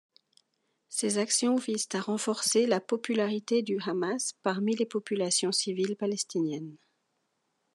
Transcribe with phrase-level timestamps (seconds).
[0.89, 6.75] Ces actions visent à renforcer la popularité du Hamas parmi les populations civiles palestiniennes.